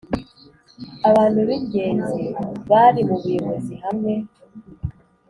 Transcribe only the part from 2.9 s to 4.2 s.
mu buyobozi hamwe